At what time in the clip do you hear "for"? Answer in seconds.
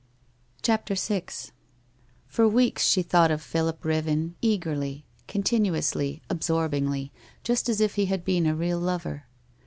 2.25-2.47